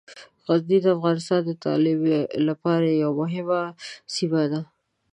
غزني 0.45 0.77
د 0.81 0.85
افغانستان 0.97 1.41
د 1.45 1.51
تعلیم 1.65 1.99
لپاره 2.47 2.87
یوه 3.03 3.15
مهمه 3.21 3.61
سیمه 4.15 4.43
ده. 4.51 4.61